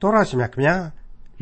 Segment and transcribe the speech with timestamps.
[0.00, 0.76] တော်ရရှိမြခင်ဗျာ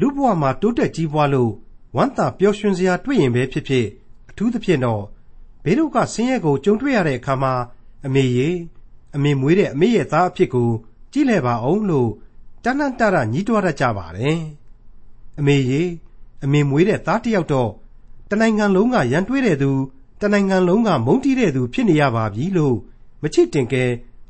[0.00, 1.50] လူဘဝမှာတိုးတက်ကြီးပွားလို့
[1.96, 3.86] ဝမ်းသာပျော်ရွှင်စရာတွေ့ရင်ပဲဖြစ်ဖြစ်
[4.30, 5.02] အထူးသဖြင့်တော့
[5.64, 7.52] ဘေးဒုက္ခဆင်းရဲကိုကြုံတွေ့ရတဲ့အခါမှာ
[8.06, 8.48] အမေရေ
[9.14, 10.70] အမေမွေးတဲ့အမေရဲ့သားအဖြစ်ကို
[11.12, 12.10] ကြည့်လဲပါအောင်လို့
[12.64, 14.40] တန်းတန်းတရညီးတွားတတ်ကြပါတယ်
[15.38, 15.82] အမေရေ
[16.44, 17.70] အမေမွေးတဲ့သားတစ်ယောက်တော့
[18.30, 19.70] တနိုင်ငံလုံးကရန်တွေးတဲ့သူ
[20.20, 22.76] တနိုင်ငံလုံးကမုန်းတီးတဲ့သူဖြစ်နေရပါပြီလို့
[23.22, 23.84] မချစ်တင်ကဲ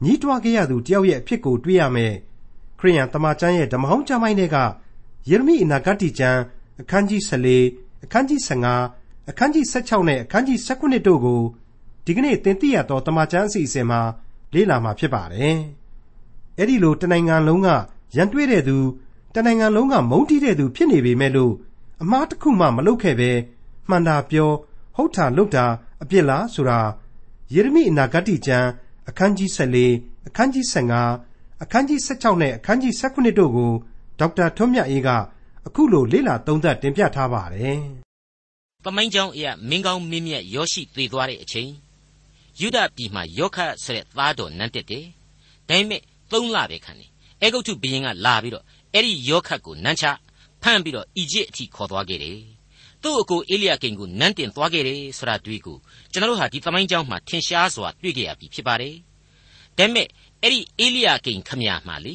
[0.05, 2.34] ညီးတွားခဲ့ရသူတယောက်ရဲ့အဖြစ်ကိုတွေ့ရမယ်ခ
[2.87, 4.57] ရိယန်တမန်ကျမ်းရဲ့ဓမ္မဟောင်းကျမ်းပိုင်းတွေက
[5.31, 6.41] ယေရမိအနာဂတ်ကျမ်း
[6.81, 11.41] အခန်းကြီး14အခန်းကြီး15အခန်းကြီး16နဲ့အခန်းကြီး19တို့ကို
[12.05, 14.01] ဒီကနေ့သင်သိရသောတမန်ကျမ်းအစီအစဉ်မှာ
[14.55, 15.57] လေ့လာမှာဖြစ်ပါတယ်။
[16.59, 17.69] အဲ့ဒီလိုတနိုင်ငံလုံးက
[18.17, 18.77] ရန်တွေ့တဲ့သူ
[19.35, 21.53] တနိုင်ငံလုံးကမုန်းတီးတဲ့သူဖြစ်နေပေမဲ့လို့
[22.03, 23.31] အမားတစ်ခုမှမလုပ်ခဲ့ပဲ
[23.89, 24.51] မှန်တာပြော
[24.97, 25.67] ဟုတ်တာလုပ်တာ
[26.03, 26.81] အပြစ်လားဆိုတာ
[27.55, 28.69] ယေရမိအနာဂတ်ကျမ်း
[29.09, 29.51] အခန်းကြီး
[29.89, 31.34] 14အခန်းကြီး15
[31.65, 33.73] အခန်းကြီး16နဲ့အခန်းကြီး19တို့ကို
[34.19, 35.09] ဒေါက်တာထွန်းမြတ်အေးက
[35.67, 37.81] အခုလိုလေ့လာသုံးသပ်တင်ပြထားပါတယ်။
[38.85, 41.71] သမိုင်းကြောင်းအရမင်းကောင်းမင်းမြတ်ယောရှိသေသွားတဲ့အချိန်
[42.61, 45.05] ယူဒပြည်မှာယောခဆိုတဲ့သားတော်နန်းတက်တယ်။
[45.69, 47.11] ဒါပေမဲ့သုံးလပဲခံတယ်။
[47.43, 50.05] အဲဂုတ်ထုဘုရင်ကလာပြီးတော့အဲ့ဒီယောခကိုနန်းချ
[50.63, 52.39] ဖမ်းပြီးတော့အီဂျစ်အထိခေါ်သွားခဲ့တယ်။
[53.03, 55.77] သူ့အကိုအေလိယကိန်ကိုနန်းတင်သွားခဲ့တယ်ဆိုတာတွေ့ကို
[56.13, 58.95] ကျွန်တော်တို့ဟာဒီသမိုင်းကြောင်းမှာထင်ရှားစွာတွေ့ကြရပြီဖြစ်ပါတယ်။
[59.79, 60.09] ဒါပေမဲ့
[60.45, 62.15] အဲ့ဒီအေလိယကိန်ခမညာမှာလေ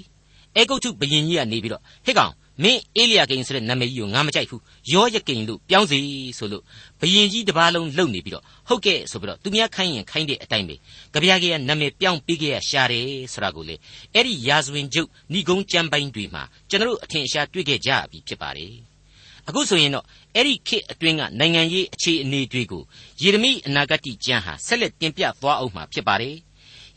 [0.55, 4.61] အဲဂုတ်ထုဘယင်ကြီးကနေပြီးတော့ဟဲ့ကောင်မင်းအေလိယကိန်ဆိုတဲ့နာမည်ကြီးကိုငါမကြိုက်ဘူး
[4.93, 5.99] ယောယကိန်လို့ပြောင်းစီ
[6.37, 6.63] ဆိုလို့
[6.99, 10.75] ဘယင်ကြီးတပားလုံးလှုပ်နေပြီးတော့ဟုတ်ကဲ့ဆိုပြီးတော့သူများခိုင်းရင်ခိုင်းတဲ့အတိုင်းပဲ
[11.13, 13.75] ကြပြားကြီးကနာမည်ပြောင်းပြီးခဲ့ရရှာတယ်ဆိုတာကိုလေ
[14.13, 18.73] အဲ့ဒီရာဇဝင်ကျုပ်ဏိကုံးကြမ်းပိုင်းတွေမှာကျွန်တော်အထင်ရှားတွေ့ခဲ့ကြပြီဖြစ်ပါတယ်
[19.47, 20.05] အခုဆိုရင်တော့
[20.35, 22.83] အဲ့ဒီခေတ်အတွင်းကနိုင်ငံရေးအခြေအနေတွေကို
[23.21, 26.35] ယေရမိအနာဂတ်ကျမ်းဟာဆက်လက်တင်ပြသွားအောင်မှာဖြစ်ပါတယ်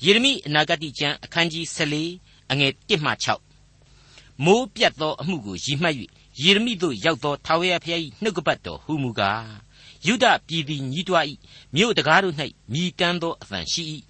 [0.05, 1.65] ယေရမိအနာဂတ်ကျမ်းအခန်းကြီး
[2.09, 3.11] 14အငယ်1မှ
[3.79, 5.97] 6မိုးပြတ်သောအမှုကိုရည်မှတ်၍
[6.43, 9.53] ယေရမိသို့ရောက်သောထာဝရဘုရား၏နှုတ်ကပတ်တော်ဟူမူကား
[10.07, 11.25] ယုဒပြည်သည်ညီးတွား၏
[11.75, 12.35] မြို့တကားတို့၌
[12.73, 13.83] မြည်တမ်းသောအသံရှိ၏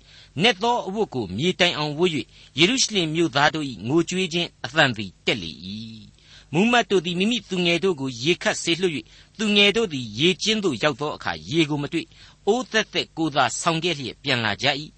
[0.43, 2.13] နက်သောအဝတ်ကိုမြေတိုင်အောင်ဝတ်၍
[2.59, 5.51] ယေရုရှလင်မြို့သားတို့၏ငိုကြွေးခြင်းအသံသည်တက်လေ၏
[6.53, 8.95] မူမတ်တို့သည်မိမိသူငယ်တို့ကိုရေခတ်ဆေးလွှတ်၍
[9.39, 12.07] သူငယ်တို့သည်ရေကျင်းသို့ရောက်သောအခါရေကိုမတွေ့
[12.47, 14.67] အိုးသက်သက်ကိုသာဆောင်းခဲ့လျက်ပြန်လာကြ၏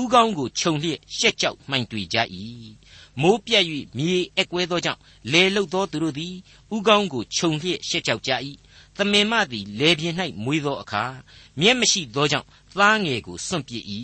[0.00, 2.18] ဥကောင်းကိုခြုံလျက်ရှက်ကြောက်မှိုင်တွေကြ၏
[3.22, 3.64] မိုးပြတ်၍
[3.98, 5.00] မြေအက်ကွဲသောကြောင့်
[5.32, 6.34] လေလုတ်သောသူတို့သည်
[6.74, 8.32] ဥကောင်းကိုခြုံလျက်ရှက်ကြောက်ကြ၏
[8.96, 11.04] သမင်မသည်လေပြင်း၌မွေးသောအခါ
[11.60, 13.84] မျက်မရှိသောကြောင့်သားငယ်ကိုစွန့်ပစ်၏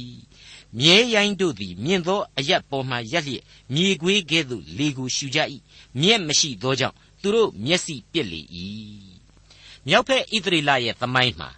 [0.79, 3.45] မြဲရိုင်းတို့သည်မြင့်သောအရက်ပေါ်မှရက်လျက်
[3.75, 5.39] မြေခွေးကဲ့သို့လေကိုရှူကြ၏
[6.01, 8.41] မျက်မရှိသောကြောင့်သူတို့မျက်စိပြက်လေ၏
[9.87, 11.51] မြောက်ဖက်ဣသရေလရဲ့သမိုင်းမှာ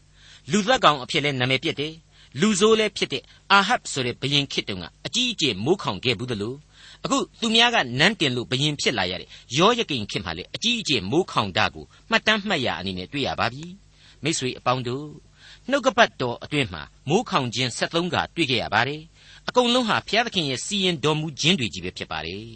[0.50, 1.94] လူသက်ကောင်အဖြစ်လဲနာမည်ပြက်တယ်
[2.41, 6.54] လူဆိုးလည်းဖြစ်တဲ့အာဟပ်ဆိုတဲ့ဘုရင်ခေတ်တုန်းကအကြီးအကျယ်မိုးခေါင်ခဲ့ဘူးသလို
[7.04, 13.64] အခုသူများကနန်းတင်လို့ဘယင်ဖြစ်လာရတဲ့ရောယကိန်ခင်မှာလေအကြီးအကျယ်မိုးခေါင်တာကိုမှတ်တမ်းမှတ်ရအနေနဲ့တွေ့ရပါပြီ
[14.22, 15.06] မိษွေအပေါင်းတို့
[15.70, 19.03] နှုတ်ကပတ်တော်အတွင်းမှာမိုးခေါင်ခြင်း73ကတွေ့ခဲ့ရပါတယ်
[19.48, 22.47] အကုန်လုံးဟာဘုရားသခင်ရဲ့စီရင်တော်မူခြင်းတွေကြီးပဲဖြစ်ပါတယ်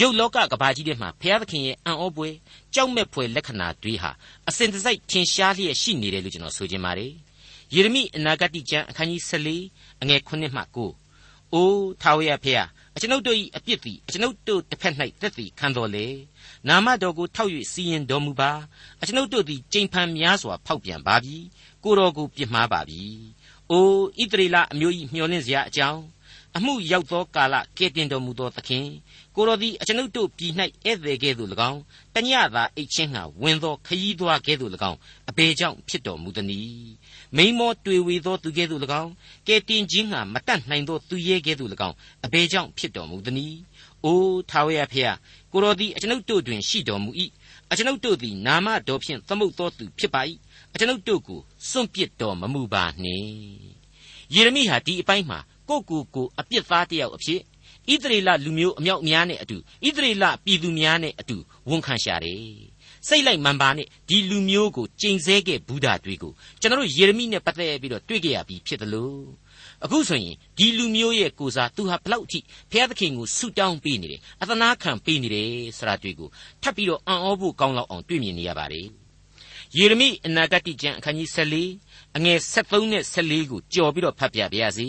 [0.00, 2.28] ရုပ်လောကကဘာကြီးထဲမှာဘုရားသခင်ရဲ့အံ့ဩပွဲ
[2.74, 4.10] ကြောက်မဲ့ဖွယ်လက္ခဏာတွေဟာ
[4.48, 7.12] အစဉ်တစိုက်ထင်ရှားလျက်ရှိနေတယ်လို့ကျွန်တော်ဆိုချင်ပါတယ်
[7.74, 16.06] ယေရမိအနာဂတ်ကျမ်းအခန်းကြီး14အငယ်9မှ9အိုးထာဝရဘုရားအကျွန်ုပ်တို့၏အပြစ်သည်အကျွန်ုပ်တို့တစ်ဖက်၌သက်သည်ခံတော်လေ
[16.68, 18.52] နာမတော်ကိုထောက်၍စီရင်တော်မူပါ
[19.00, 21.36] အကျွန်ုပ်တို့သည်ကြိမ်ဖန်များစွာဖောက်ပြန်ပါပြီ
[21.84, 23.02] ကိုတော်ကိုပြစ်မှားပါပြီ
[23.70, 23.86] အို
[24.20, 26.02] ဣတရီလအမျိုး၏မျှော်လင့်စရာအကြောင်း
[26.58, 28.86] အမှုရောက်သောကာလကဲတင်တော်မူသောသခင်
[29.34, 30.52] ကိုတော်သည်အကျွန်ုပ်တို့ပြည်၌
[30.84, 31.80] ဧည့်သည်ကဲ့သို့၎င်း
[32.14, 34.98] တညသာအိတ်ချင်းငှဝင်သောခရီးသွားကဲ့သို့၎င်း
[35.30, 36.70] အဘေကြောင့်ဖြစ်တော်မူသည်။
[37.36, 39.10] မိမောတွေ့ဝေသောသူကဲ့သို့၎င်း
[39.48, 43.54] ကဲတင်ခြင်းငှမတတ်နိုင်သောသူရဲကဲ့သို့၎င်းအဘေကြောင့်ဖြစ်တော်မူသည်။
[44.04, 44.18] အို
[44.50, 45.16] ထာဝရဖျား
[45.52, 47.10] ကိုတော်သည်အကျွန်ုပ်တို့တွင်ရှိတော်မူ၏။
[47.70, 50.20] အကျွန်ုပ်တို့သည်နာမတော်ဖြင့်သမုတ်သောသူဖြစ်ပါ၏။
[50.74, 53.28] အကျွန်ုပ်တို့ကိုစွန့်ပစ်တော်မမူပါနှင့်။
[54.34, 57.40] ယေရမိဟာဒီအပိုင်းမှာ ကိုကိုကိုအပြစ်သားတယောက်အဖြစ်
[57.92, 61.36] ဣသရေလလူမျိုးအမြောက်များနဲ့အတူဣသရေလပြည်သူများနဲ့အတူ
[61.68, 62.74] ဝန်ခံရှာတယ်
[63.08, 69.24] စိတ်လိုက်မှန်ပါနဲ့ဒီလူမျိုးကိုကျိန်ဆဲခဲ့ဘူးတာတွေကိုကျွန်တော်တို့ယေရမိနဲ့ပတ်သက်ပြီးတော့တွေ့ကြရပြီဖြစ်တယ်လို့
[69.84, 72.40] အခုဆိုရင်ဒီလူမျိုးရဲ့ကိုစားသူဟာဘလောက်အထိ
[72.70, 76.28] ဘုရားသခင်ကိုဆုတောင်းပေးနေတယ်အသနာခံပေးနေတယ်ဆိုတာတွေ့ကို
[76.62, 78.86] ထပ်ပြီးတော့အံ့ဩဖို့ကောင်းလောက်အောင်တွေ့မြင်နေရပါတယ်
[79.76, 84.88] ယေရမိအနာဂတ်ကျမ်းအခန်းကြီး14အငယ်73နဲ့14ကိုကြော်ပြီးတော့ဖတ်ပြပါရစေ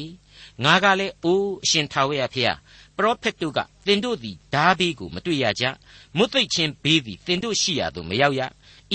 [0.64, 2.58] ငါကလည်းအိုးအရှင်ထာဝရဖျား
[2.98, 5.64] ပရောဖက်တို့ကသင်တို့သည်ဓာဘေးကိုမတွေ့ရကြ
[6.18, 8.42] မွတ်သိပ်ခြင်းဘေးသည်သင်တို့ရှိရာသို့မရောက်ရ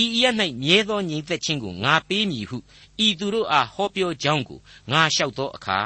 [0.03, 0.25] ဤအရ၌
[0.63, 2.59] မြဲသောညီသက်ခြင်းကိုငါပေးမည်ဟု
[3.07, 4.59] ဤသူတို့အားဟောပြောကြောင်းကို
[4.91, 5.81] ငါလျှောက်သောအခါ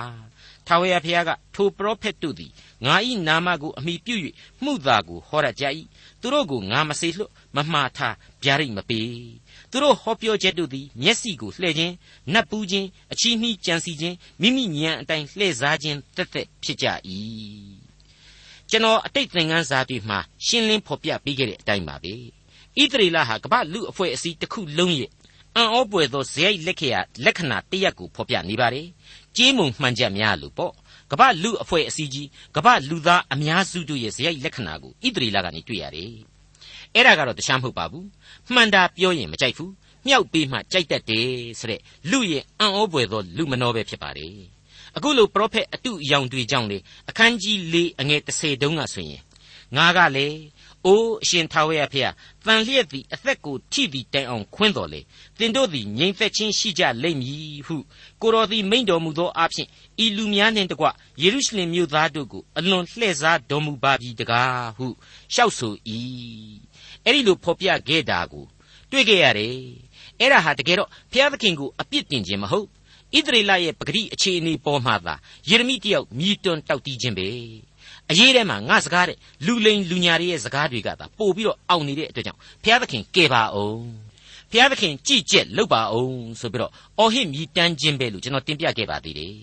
[0.67, 2.53] ထာဝရဘုရားကထိုပရောဖက်တို့သည်
[2.85, 2.95] ငါ၏
[3.29, 4.15] နာမကိုအမိပြု၍
[4.63, 5.65] မှုသာကိုဟောရကြ၏
[6.25, 9.09] သူတို့ကိုငါမစေလွတ်မမှားထားဗျာဒိတ်မပေး
[9.71, 11.95] သူတို့ဟောပြောချက်တို့သည်မျက်စိကိုလှည့်ခြင်း
[12.33, 16.87] နတ်ပူးခြင်းအချီးနှီးကြံစီခြင်းမိမိဉာဏ်အတိုင်းလှည့်စားခြင်းတက်တက်ဖြစ်ကြ၏
[18.71, 22.15] ကျွန်တော်အတိတ်သင်ခန်းစာတွေမှာရှင်းလင်းဖော်ပြပေးခဲ့တဲ့အတိုင်းပါပဲ
[22.81, 25.11] ဣသရေလဟာကမ္ဘာလူအဖွဲ့အစည်းတစ်ခုလုံးရဲ့
[25.57, 28.87] အံ့ဩပွေသောဇယိုက်လက်ခရာလက္ခဏာတရက်ကိုဖော်ပြနေပါတယ်
[29.37, 30.73] ကြေးမုံမှန်ချက်များလို့ပေါ့
[31.11, 36.13] ကမ္ဘာလူအဖွဲ့အစည်းကြီးကမ္ဘာလူသားအများစုတို့ရဲ့ဇယိုက်လက္ခဏာကိုဣသရေလကနေတွေ့ရတယ်
[36.95, 38.07] အဲ့ဒါကတော့တခြားမဟုတ်ပါဘူး
[38.55, 39.73] မှန်တာပြောရင်မကြိုက်ဘူး
[40.07, 41.29] မြောက်ပေးမှကြိုက်တတ်တယ်
[41.61, 41.81] ဆိုတဲ့
[42.11, 44.35] လူရဲ့အံ့ဩပွေသောလူမနှောပဲဖြစ်ပါတယ်
[44.97, 46.79] အခုလိုပရောဖက်အတုအယောင်တွေကြောင့်လေ
[47.11, 49.23] အခန်းကြီး၄အငယ်30တုန်းကဆိုရင်
[49.77, 50.27] ငါကလေ
[50.87, 52.11] အိုးအရှင်ထာဝရဖေဟာ
[52.45, 55.01] တန်လျက်သည်အသက်ကိုထိသည်တိုင်အောင်ခွင်းတော်လေ
[55.39, 57.77] တင်တို့သည်ငြိမ်သက်ခြင်းရှိကြလိမ့်မည်ဟု
[58.23, 59.69] ကိုတော်သည်မိန့်တော်မူသောအဖြစ်
[60.05, 60.87] ဤလူများနှင့်တကွ
[61.23, 64.87] ယေရုရှလင်မြို့သားတို့ကိုအလွန်လှည့်စားတော်မူပါပြီတကားဟု
[65.33, 65.75] လျှောက်ဆို၏
[67.05, 68.45] အဲ့ဒီလိုဖော်ပြခဲ့တာကို
[68.91, 69.57] တွေ့ခဲ့ရတယ်
[70.21, 72.67] အဲ့ဒါဟာတကယ်တော့ဘုရားသခင်ကိုအပြစ်တင်ခြင်းမဟုတ်
[73.17, 75.15] ဣသရေလရဲ့ပဂတိအခြေအနေပေါ်မှာသာ
[75.49, 77.29] ယေရမိတယောက်မြည်တွန်းတောက်တီးခြင်းပဲ
[78.11, 79.17] အရေးထဲမှာငါစကားတဲ့
[79.47, 83.83] လူလိန်လူညာတွေရဲ့စကားတွေကသာပို့ပြီးတော့အောင်နေတဲ့အတွက်ကြောင့်ဘုရားသခင်ကယ်ပါအောင်
[84.51, 89.37] ဘုရားသခင်ကြည်ကြက်လုပ်ပါအောင်ဆိုပြီးတော့အော်ဟစ်မြည်တမ်းခြင်းပဲလို့ကျွန်တော်တင်ပြခဲ့ပါသေးတယ်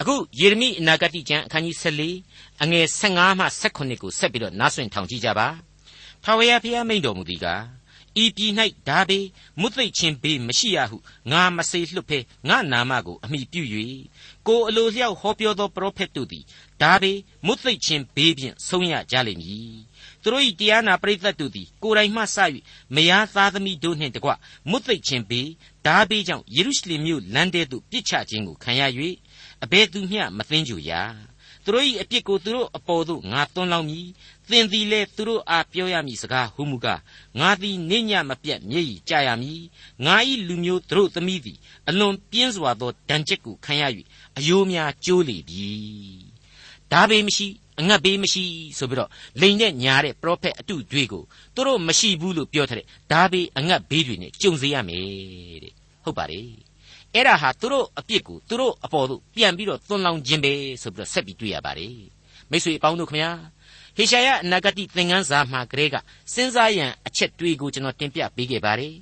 [0.00, 5.48] အခုယေရမိအနာဂတိကျမ်းအခန်းကြီး14အငယ်15မှ18ကိုဆက်ပြီးတော့နားဆွင့်ထောင်ကြည့်ကြပါ
[6.24, 7.62] ထာဝရဘုရားမိန့်တော်မူသည်ကား
[8.22, 8.52] ဤပြည်၌
[8.88, 9.26] ဓာဘေး
[9.60, 10.96] မွတ်သိပ်ခြင်းဘေးမရှိရဟု
[11.30, 12.18] ငါမစေလွတ်ဖဲ
[12.48, 13.62] ငါနာမကိုအမိပြု၍
[14.46, 16.44] ကိုအလိုလျောက်ဟောပြောသောပရောဖက်တို့သည်
[16.82, 19.76] ဓာဘေးမွတ်သိပ်ခြင်းဘေးဖြင့်ဆုံးရကြလိမ့်မည်
[20.22, 22.24] သူတို့၏တရားနာပရိသတ်တို့သည်ကိုယ်တိုင်မှစ၍
[22.94, 24.30] မယားသားသမီးတို့နှင့်တကွ
[24.70, 25.48] မွတ်သိပ်ခြင်းဘေး
[25.86, 28.82] ဓာဘေးကြောင့်ယေရုရှလင်မြို့လမ်းထဲသို့ပြစ်ချခြင်းကိုခံရ၍
[29.64, 31.02] အဘယ်သူမျှမသိမ်းကြရာ
[31.64, 34.06] သူတို့၏အပြစ်ကိုသူတို့အပေါ်သို့ငါသွန်းလောင်းမည်
[34.50, 37.00] သင်သည်လည်းသူတို့အားပြောရမည်စကားဟုမူကား
[37.40, 39.62] ငါသည်နေညမပြတ်မျက်ရည်ကြရမည်
[40.04, 40.16] ငါ၏
[40.48, 43.82] လူမျိုးသူတို့သမီးသည်အလွန်ပြင်းစွာသောဒဏ်ချက်ကိုခံရ၍
[44.38, 45.68] အယိုးများကျိုးလေပြီ
[46.92, 47.46] ဒါပေမရှိ
[47.80, 48.44] အငတ်ဘေးမရှိ
[48.78, 49.10] ဆိုပြီးတော့
[49.40, 51.22] လိန်နဲ့ညာတဲ့ပရောဖက်အတုတွေကို
[51.54, 55.74] သူတို့မရှိဘူးလို့ပြောထားတဲ့ဒါဘေးအငတ်ဘေးတွေနဲ့ကြုံစေရမယ်တဲ့
[56.04, 56.71] ဟုတ်ပါတယ်
[57.14, 61.96] အဲ့ဒါဟာသူတို့အပြစ်ကိုသူတို့အပေါ်သို့ပြန်ပြီးတော့သွန်လောင်းခြင်းပဲဆိုပြီးတော့ဆက်ပြီးတွေ့ရပါတယ်
[62.50, 63.30] မိတ်ဆွေအပေါင်းတို့ခမညာ
[63.96, 65.96] ဟေရှာယအနာဂတိသင်ခန်းစာမှာကလေးက
[66.34, 68.94] စဉ်းစားရန်အချက်တွေကိုကျွန်တော်တင်ပြပေးခဲ့ပါတယ်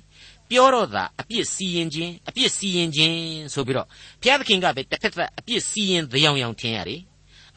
[0.49, 3.17] ပြောတော့သာအပြစ်စီရင်ခြင်းအပြစ်စီရင်ခြင်း
[3.53, 3.87] ဆိုပြီးတော့
[4.21, 7.01] ဘုရားသခင်ကပဲတစ်ဖက်သက်အပြစ်စီရင်ကြောင်ကြောင်ထင်ရတယ်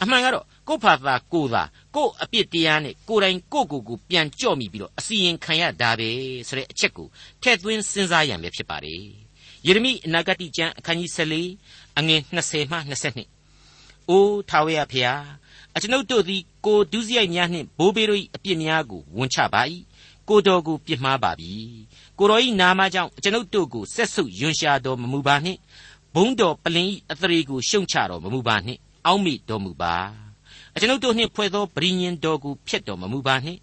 [0.02, 1.62] အမှန်ကတော့ကိုယ့်ဖာသာကိုယ်သာ
[1.94, 6.10] ကိုယ့်အပြစ်တရားနဲ့ကိုယ်တိုင်ကိုယ့်ကိုယ်ကိုပြန်ကြော့မိပြီးတော့အစီရင်ခံရတာပဲ
[6.48, 7.06] ဆိုတဲ့အချက်ကို
[7.42, 9.23] ထည့်သွင်းစဉ်းစားရန်ပဲဖြစ်ပါတယ်
[9.66, 12.78] ယေရမိအနာဂတိကျမ်းအခန်းကြီး14အငယ်20မှ
[13.42, 15.22] 22အိုးထာဝရဖျား
[15.74, 19.62] အကျွန်ုပ်တို့သည်ကိုဒုစရိုက်များနှင့်ဘိုးဘေးတို့၏အပြစ်များကိုဝန်ချပါ၏
[20.28, 21.52] ကိုတော်ကိုပြစ်မှားပါပြီ
[22.18, 25.58] ကိုတော်၏နာမကြောင့်အကျွန်ုပ်တို့ကိုဆက်ဆုပ်ယွန်ရှာတော်မမူပါနှင့်
[26.14, 29.94] ဘုံတော်ပလင်၏အသရေကိုရှုံချတော်မမူပါနှင့်အောက်မေ့တော်မူပါ
[30.74, 33.58] အကျွန်ုပ်တို့နှင့်ဖွဲ့သောပရိညင်တော်ကိုဖျက်တော်မမူပါနှင့်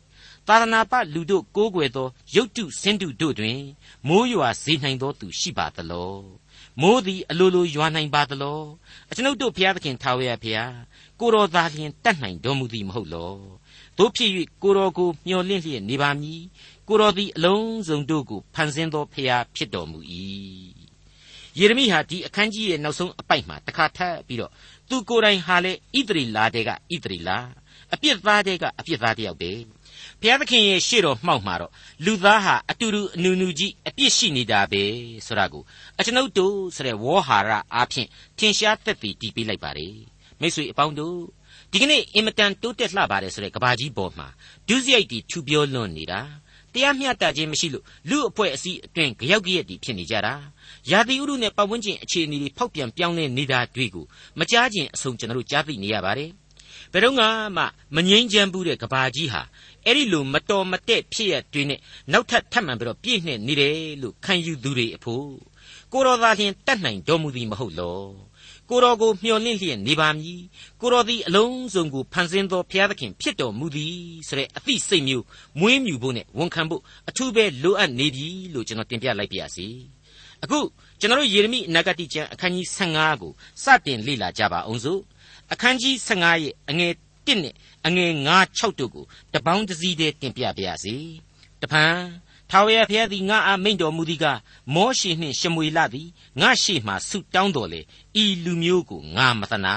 [0.48, 3.60] သာသနာပလူတို့ကိုးကွယ်သောရုတ်တုစင်တုတို့တွင်
[4.08, 6.16] မိုးရွာစေနိုင်သောသူရှိပါသလော
[6.82, 8.62] မိုးသည်အလိုလိုရွာနိုင်ပါသလော
[9.10, 10.76] အကျွန်ုပ်တို့ဘုရားသခင်ထာဝရဘုရား
[11.20, 13.34] ကိုတော်သာလျှင်တတ်နိုင်တော်မူသည်မဟုတ်လော
[13.98, 14.32] တို့ဖြစ်၍
[14.64, 16.42] ကိုတော်ကိုမျှော်လင့်လျက်နေပါမည်
[16.88, 20.00] ကိုတော်သည်အလုံးစုံတို့ကိုဖန်ဆင်းသောဘုရားဖြစ်တော်မူ၏
[21.58, 24.52] ယေရမိဟာဒီအခန်းကြီးရဲ့နောက်ဆုံးအပိုက်မှာတခါထပ်ပြီးတော့
[24.90, 27.30] သူကိုယ်တိုင်ဟာလေဣသရေလတဲကဣသရေလ
[27.94, 29.52] အပြစ်သားတဲကအပြစ်သားတယောက်ပဲ
[30.22, 31.72] ဘုရားသခင်ရဲ့ရှေ့တော်မှောက်မှာတော့
[32.06, 34.84] လူသားဟာအတူတူအနူနူကြီးအပြစ်ရှိနေတာပဲ
[35.26, 35.64] ဆိုတာကို
[36.00, 39.96] အကျွန်ုပ်တို့ဆိုတဲ့ဝေါ်ဟာရအားဖြင့်ထင်ရှားသက်သေတည်ပြလိုက်ပါတယ်
[40.42, 41.18] မိတ်ဆွေအပေါင်းတို့
[41.72, 44.28] ဒီကနေ့အင်မတန်တိုးတက်လှပါတယ်ဆိုတဲ့ကဘာကြီးပေါ်မှာ
[44.68, 46.20] ဒုစရိုက်တီထူပြောလွန်နေတာ
[46.74, 50.34] တရားမျှတခြင်းမရှိလို့လူအဖွဲ့အစည်းအတွင်းကြောက်ကြရက်တီဖြစ်နေကြတာ
[50.92, 54.06] ရာသီဥတုနဲ့ပတ်ဝန်းကျင်အခြေအနေတွေဖောက်ပြန်ပြောင်းလဲနေတာတွေ့ကို
[54.40, 56.32] မကြားခြင်းအဆုံးကျွန်တော်တို့ကြားသိနေရပါတယ်
[56.94, 57.26] ဘယ်တော့မှ
[57.96, 59.42] မငြိမ်းချမ်းဘူးတဲ့ကဘာကြီးဟာ
[59.86, 61.80] အဲ့ဒီလိုမတော်မတဲ့ဖြစ်ရတွေနဲ့
[62.12, 65.30] နောက်ထပ်ထပ်မံပြီးတော့ပြည့်နှက်နေတယ်လို့ခံယူသူတွေအဖို့
[65.94, 68.02] ကိုတော်သာလျှင်တတ်နိုင်တော်မူသည်မဟုတ်လော
[68.70, 70.42] ကိုတော်ကိုမျှော်လင့်လျက်နေပါမည်
[70.82, 73.96] ကိုတော်သည်အလုံးစုံကိုဖန်ဆင်းသောဘုရားသခင်ဖြစ်တော်မူသည်
[74.28, 75.26] ဆိုတဲ့အသိစိတ်မျိုး
[75.60, 79.68] မွေးမြူဖို့နဲ့ဝန်ခံဖို့အထူးပဲလိုအပ်နေပြီလို့ကျွန်တော်တင်ပြလိုက်ပါရစေ
[80.44, 80.60] အခု
[81.00, 83.32] ကျွန်တော်ယေရမိအနာဂတိကျမ်းအခန်းကြီး15ကို
[83.64, 85.02] စတင်လေ့လာကြပါအောင်စို့
[85.54, 86.94] အခန်းကြီး15ရဲ့အငယ်
[87.32, 90.96] 1နဲ့အငယ်9 6တို့ကိုတပေါင်းတစည်းတည်းတင်ပြပါရစေ
[91.62, 91.84] တပံ
[92.50, 94.26] ထာဝရဘုရားသည်ငါအားမိန့်တော်မူသည်က
[94.74, 96.10] မောရှေနှင့်ရှမွေလသည်
[96.42, 97.82] ငါရှေ့မှဆုတောင်းတော်လေ
[98.24, 99.76] ဤလူမျိုးကိုငါမသနာ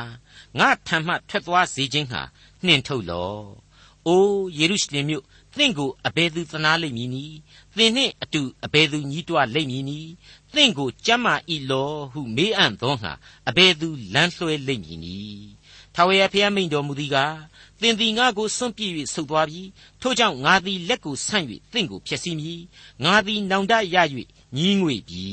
[0.58, 2.22] ငါထံမှထွက်သွားစေခြင်းဟာ
[2.64, 3.38] နှင်ထုတ်လော။
[4.08, 4.26] အို
[4.58, 5.24] ယေရုရှလင်မြို့
[5.56, 7.36] သင်ကိုအဘယ်သူသနာလိမ့်မည်နည်း
[7.76, 10.10] သင်နှင့်အတူအဘယ်သူညီးတွားလိမ့်မည်နည်း
[10.54, 13.12] သင်ကိုကြမ်းမာဤလောဟုမေးအံ့သောငါ
[13.48, 15.46] အဘယ်သူလမ်းလွှဲလိမ့်မည်နည်း
[15.94, 17.36] ထာဝရဘုရားမိန်တော်မူသည်ကား
[17.80, 19.62] သင်သည်ငါကိုစွန့်ပြေး၍ဆုတ်သွားပြီ
[20.00, 22.62] ထို့ကြောင့်ငါသည်လက်ကိုဆန့်၍သင်ကိုဖျက်ဆီးမည်
[23.04, 23.96] ငါသည်နောင်တရ၍
[24.56, 25.26] ညီးငွေပြီ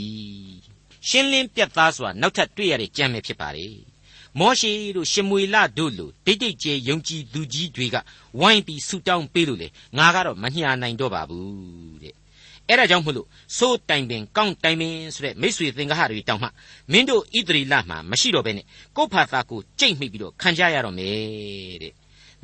[1.08, 3.68] ရှင်းလင်းပြတ်သားစွာနောက်ထပ်တွေ့ရတဲ့ကြံမယ်ဖြစ်ပါလေ
[4.39, 7.96] မောရှေတို့ရှမွေလတို့လိုဒိတ်ဒိတ်ကျဲယုံကြည်သူကြီးတွေက
[8.39, 12.21] ဝိုင်းပြီးဆူတောင်းပေးလို့လေငါကတော့မညာနိုင်တော့ပါဘူးတဲ့
[12.70, 13.27] အဲ့ဒါကြောင့်မလို့
[13.58, 16.50] စိုးတိုင်ပင်ကောင်းတိုင်ပင်ဆိုတဲ့မိษွေသင်္ကားတွေတောင်းမှ
[16.91, 18.65] မင်းတို့ဣသရီလမှာမရှိတော့ဘဲနဲ့
[18.98, 21.94] ကိုယ့်ဖာသာကိုကြိတ်မိပြီးတော့ခံကြရတော့မယ်တဲ့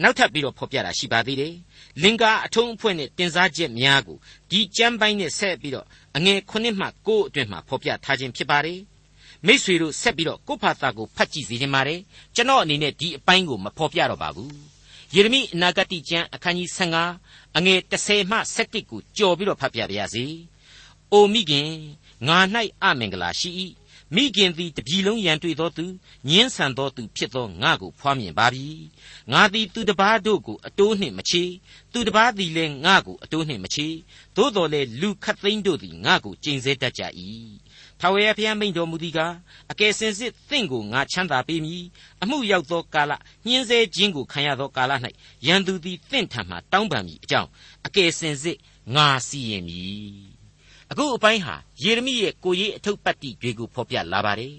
[0.01, 1.53] နောက်ထပ်ပြီးတော့ဖော်ပြတာရှိပါသေးတယ်
[2.03, 4.17] လင်္ကာအထုံးအဖွဲ့နဲ့တင်စားချက်များကို
[4.49, 5.85] ဒီကြမ်းပိုင်းနဲ့ဆက်ပြီးတော့
[6.17, 8.79] အငယ်9မှ9အတွင်းမှာဖော်ပြထားခြင်းဖြစ်ပါတယ်
[9.45, 11.99] မိษွေတို့ဆက်ပြီးတော့ကိုယ့်ဖာသာကိုဖတ်ကြည့်စေခြင်းပါတယ်
[12.35, 14.76] ကျွန်တော်အနေနဲ့ဒီအပိုင်းကိုမဖော်ပြတော့ပါဘူး
[15.15, 16.69] ယေရမိအနာဂတိကျမ်းအခန်းကြီး
[17.13, 20.25] 15အငယ်30မှ17ကိုကြော်ပြီးတော့ဖတ်ပြပါရစေ။
[21.13, 21.69] အိုမိခင်
[22.27, 22.37] ငါ၌
[22.83, 23.49] အမင်္ဂလာရှိ၏
[24.15, 25.85] မိခင်သည်တပြီလုံးရန်တွေ့သောသူ
[26.29, 28.67] ညင်းဆန်သောသူဖြစ်သောငါကိုဖွားမြင်ပါပြီ
[29.31, 31.43] ငါသည်သူတပားတို့ကိုအတိုးနှင့်မချေ
[31.93, 33.87] သူတပားသည်လည်းငါကိုအတိုးနှင့်မချေ
[34.35, 37.03] သို့တော်လည်းလူခတ်သိမ်းတို့သည်ငါကိုကျိန်ဆဲတတ်ကြ၏
[38.01, 39.33] ထာဝရဘုရားမိန့်တော်မူသည်ကား
[39.71, 41.83] အကယ်စင်စစ်သင်ကိုငါချမ်းသာပေးမည်
[42.21, 43.11] အမှုရောက်သောကာလ
[43.47, 44.91] ညှင်းဆဲခြင်းကိုခံရသောကာလ၌
[45.47, 47.49] ရန်သူသည်သင်ထံမှတောင်းပန်မည်အကြောင်း
[47.87, 48.57] အကယ်စင်စစ်
[48.95, 50.37] ငါစီရင်မည်
[50.91, 54.55] အခုအပိုင်းဟာယေရမိရဲ့ကိုရေးအထုပ်ပတ်တိတွေကိုဖော်ပြလာပါတယ်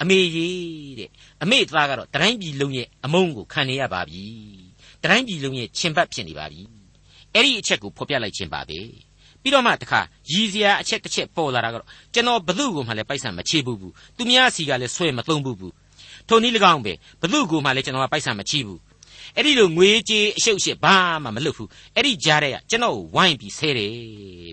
[0.00, 1.10] အမေကြီးတဲ့
[1.42, 4.24] အမေသားကတော့တတိုင်းပြည်လုံးရဲ့အမုန်းကိုခံနေရပါပြီ
[5.02, 6.62] တတိုင်းပြည်လုံးရဲ့ချင်ပတ်ဖြစ်နေပါပြီ
[7.34, 8.80] အဲ့ဒီအချက်ကိုဖော်ပြလိုက်ခြင်းပါပဲ
[9.48, 10.00] ပြီးတော့မှတခါ
[10.32, 15.74] ရည်စရာအချက်တစ်ချက်ပေါ်လာတာကတော့ကျွန်တော်ဘသူ့ကိုမှလည်းပိုက်ဆံမချေဘူးဘူးသူများစီကလည်းဆွဲမသုံးဘူးဘူး
[16.28, 18.80] ထိုနည်း၎င်းပဲဘသူ့ကိုမှလည်းကျွန်တော်ကပိုက်ဆံမချီဘူး
[19.36, 23.92] အဲ့ဒီလိုငွေကြေးအရှုပ်ရှစ်ဘာမှမလုပ်ဘူးအဲ့ဒီကြားထဲကကျွန်တော်ကိုဝိုင်းပြီးဆဲတယ်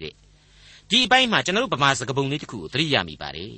[0.03, 0.13] တဲ့
[0.89, 3.55] ဒီအပိုင်းမှာကျွန်တော်တို့ဗမာစကားပုံလေးတစ်ခုကိုသတိရမိပါတယ်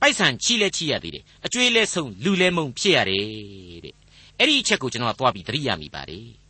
[0.00, 3.24] ပိုက်ဆံချီလဲချီရသေးတယ်အကျွေးလဲဆုံးလူလဲမုံဖြစ်ရတယ်
[3.84, 3.94] တဲ့
[4.38, 6.41] အဲ့ဒီအချက်ကိုကျွန်တော်ကသွားပြီးသတိရမိပါတယ်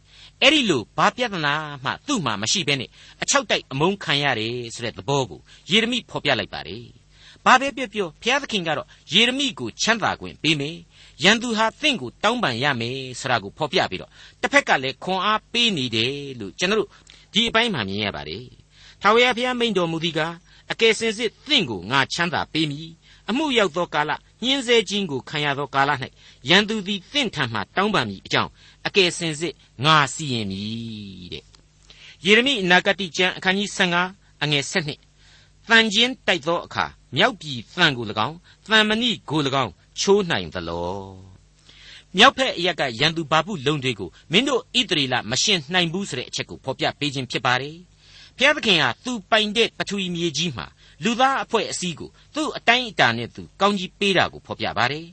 [0.42, 2.90] အဲ့ဒီလိုဘာပြဿနာမှသူ့မှာမရှိဘဲနဲ့
[3.22, 6.84] အချောက်တိုက်အမုန်းခံရတယ်ဆိုတဲ့သဘောကိုယေရမိဖော်ပြလိုက်ပါတယ်
[7.44, 10.76] ဘာပဲပြောပြောဘုရားသခင်ကတော့ယေရမိကိုချမ်းသာခွင့်ပေးမယ်
[11.24, 16.90] ရန်သူဟာတင့်ကိုတောင်းပန်ရမယ်ဆိုတာကိုဖော်ပြပြီးတော့တစ်ဖက်ကလည်းခွန်အားပေးနေတယ်လို့ကျွန်တော်တို့
[17.32, 18.44] ဒီအပိုင်းမှာမြင်ရပါတယ်
[19.02, 20.34] ထာဝရဘုရားမိန့်တော်မူသည်ကား
[20.72, 22.88] အကယ်စင်စစ်သင်ကိုငါချမ်းသာပေးမည်
[23.30, 24.10] အမှုရောက်သောကာလ
[24.42, 25.90] ညှင်းဆဲခြင်းကိုခံရသောကာလ၌
[26.48, 28.50] ရန်သူသည်သင်ထံမှတောင်းပန်မည်အကြောင်း
[28.86, 31.44] အကယ်စင်စစ်ငါစီရင်မည်တဲ့
[32.24, 33.68] ယေရမိအနာဂတိကျမ်းအခန်းကြီး
[34.06, 36.84] 15အငယ်7တန်ကျင်းတိုက်သောအခါ
[37.16, 41.32] မြောက်ပြည်တန်ကို၎င်းတန်မဏိကို၎င်းချိုးနိုင်သလော
[42.16, 47.76] မြောက်ဖက်အရက်ကရန်သူဘာပုလုံတွေကိုမင်းတို့ဣတရီလမရှင်နိုင်ဘူးဆိုတဲ့အချက်ကိုဖော်ပြပေးခြင်းဖြစ်ပါတယ်
[48.36, 50.66] ဘုရားသခင်ဟာသူပိုင်တဲ့ပထဝီမြေကြီးမှာ
[51.03, 55.07] လူသားအဖွဲ့အစည်းကိုသူ့အတိုင်းအတာနဲ့သူကောင်းကြီးပေးတာကိုဖော်ပြပါတယ်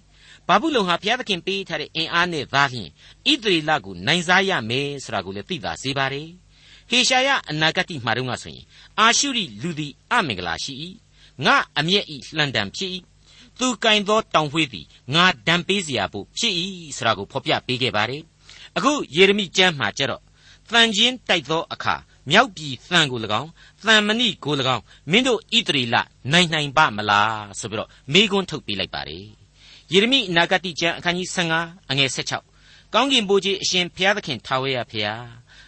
[0.48, 2.88] ဘာဘူးလုံဟာဘုရားသခင်ပေးထားတဲ့အင်အားနဲ့သားလျှင်
[3.30, 6.28] ဣသရေလကိုနိုင်စားရမယ်ဆိုတာကိုလည်းသိသာစေပါတယ်
[6.90, 8.64] ဟေရှာယအနာဂတိမှာတုန်းကဆိုရင်
[8.98, 10.74] အာရှုရိလူသည်အမင်္ဂလာရှိ၏
[11.44, 12.90] ငါအမျက်ဤလှန်တံဖြစ်၏
[13.58, 16.54] သူကင်သောတောင်ဝှေးသည်ငါဒံပေးเสียဖို့ဖြစ်၏
[16.96, 18.22] ဆိုတာကိုဖော်ပြပေးခဲ့ပါတယ်
[18.76, 20.22] အခုယေရမိကျမ်းမှာကျတော့
[20.70, 21.94] တန်ချင်းတိုက်သောအခါ
[22.29, 23.49] မြောက်ပြည်သံကို၎င်း
[23.85, 25.95] သံမဏိကို၎င်းမင်းတို့ဣတရီလ
[26.31, 29.25] နိုင်နိုင်ပါမလားဆိုပြီးတော့မေးခွန်းထုတ်ပေးလိုက်ပါတယ်
[29.91, 31.27] ယေရမိအနာဂတိကျမ်းအခန်းကြီး
[31.59, 35.25] 15အငယ်16ကောင်းကင်ဘိုးကြီးအရှင်ဘုရားသခင်ထာဝရဘုရား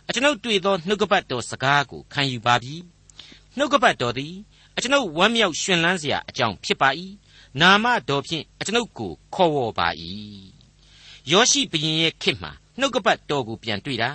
[0.07, 2.75] အကျွန်ုပ်တွေ့သောနှုတ်ကပတ်တော်စကားကိုခံယူပါပြီ
[3.57, 4.33] နှုတ်ကပတ်တော်သည်
[4.75, 6.89] အကျွန်ုပ်ဝမ်းမြောက်ရှင်လန်းစရာအကြောင်းဖြစ်ပါ၏
[7.61, 9.87] နာမတော်ဖြင့်အကျွန်ုပ်ကိုခေါ်ဝေါ်ပါ၏
[11.31, 14.11] ယောရှိဘုရင်ရဲ့ခေတ်မှာနှုတ်ကပတ်တော်ကိုပြန်တွေ့တာ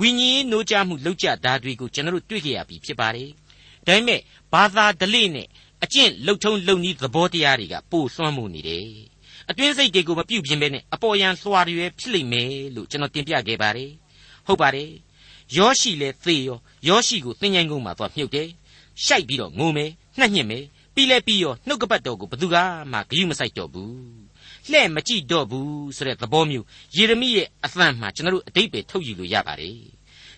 [0.00, 3.28] ဝိညာဉ်ရေးနိုးကြားမှုလောက်ကြတာတွေကိုကျွန်တော်တို့တွေ့ကြရပြီဖြစ်ပါတယ်။
[3.86, 4.20] ဒါပေမဲ့
[4.52, 5.46] ဘာသာဓလေ့နဲ့
[5.84, 8.86] အကျင့်လှုပ်ထုံးလုပ်နည်းသဘောတရားတွေကပို့သွမ်းမှုနေတယ်။
[9.50, 13.90] အတွင်းစိတ်တွေကိုမပြုတ်ပြင်းပဲနဲ့အပေါ်ယံစွာတွေဖြစ်လိမ့်မယ်လို့ကျွန်တော်တင်ပြခဲ့ပါတယ်။
[14.46, 14.90] ဟုတ်ပါတယ်။
[15.56, 18.48] ယောရှိလည်းသေရောယောရှိကိုသင်ញိုင်းကုန်းမှာသွားမြုပ်တယ်။
[19.04, 20.64] ရှိုက်ပြီးတော့ငိုမယ်နှက်ညစ်မယ်
[20.94, 22.56] ပြီးလဲပြီးရောနှုတ်ကပတ်တော်ကိုဘသူက
[22.92, 23.92] မှဂရုမစိုက်တော့ဘူး။
[24.72, 29.76] လှဲ့မကြည့်တော့ဘူးဆိုတဲ့သဘောမျိုးယေရမိရဲ့အသံမှာကျွန်တော်တို့အတိတ်ပဲထုတ်ယူလို့ရပါတယ်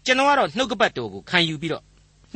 [0.04, 1.84] ကျွန်တော်ကတော့နှုတ်ကပတ်တော်ကိုခံယူပြီးတော့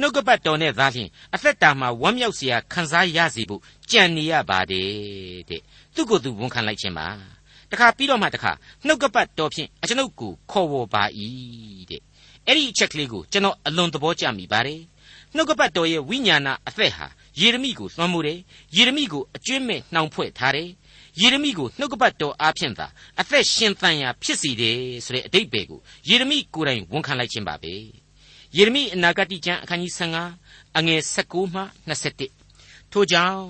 [0.01, 3.61] နှုတ်ကပတ်တော်နဲ့သားဖြင့်အသက်တာမှာဝမ်းမြောက်စရာခံစားရစေဖို့
[3.91, 5.63] ကြံနေရပါတယ်တဲ့
[5.95, 7.07] သူ့ကိုယ်သူဝန်ခံလိုက်ခြင်းပါ
[7.71, 8.53] တခါပြီးတော့မှတခါ
[8.87, 11.03] နှုတ်ကပတ်တော်ဖြင့်အကျွန်ုပ်ကိုခေါ်ဝေါ်ပါ၏
[11.91, 12.03] တဲ့
[12.47, 14.81] အဲ့ဒီအချက်ကလေးကိုကျွန်တော်အလွန်သဘောကျမိပါတယ်
[15.35, 17.07] နှုတ်ကပတ်တော်ရဲ့ဝိညာဏအသက်ဟာ
[17.41, 18.39] ယေရမိကိုသွမ်းမှုတယ်
[18.77, 20.69] ယေရမိကိုအကျွင့်မဲ့နှောင်ဖွဲ့ထားတယ်
[21.21, 22.87] ယေရမိကိုနှုတ်ကပတ်တော်အားဖြင့်သာ
[23.21, 27.79] အသက်ရှင်သန်ရာဖြစ်စီတယ်ဆိုတဲ့အတိတ်ပဲကိုယေရမိကိုယ်တိုင်ဝန်ခံလိုက်ခြင်းပါပဲယ
[28.57, 29.93] ယေရမိအနာဂတိကျမ်းအခန်းကြီး
[30.35, 31.63] 15အငယ်16မှ
[32.23, 33.41] 21ထို့ကြောင့်